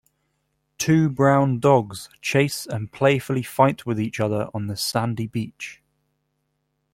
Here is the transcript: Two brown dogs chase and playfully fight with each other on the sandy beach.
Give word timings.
Two 0.79 1.09
brown 1.09 1.59
dogs 1.59 2.09
chase 2.21 2.65
and 2.65 2.91
playfully 2.91 3.43
fight 3.43 3.85
with 3.85 3.99
each 3.99 4.19
other 4.19 4.49
on 4.51 4.65
the 4.65 4.75
sandy 4.75 5.27
beach. 5.27 5.79